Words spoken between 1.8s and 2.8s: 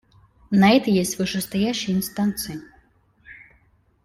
инстанции.